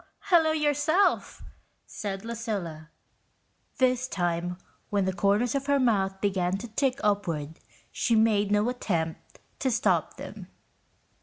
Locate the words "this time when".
3.77-5.05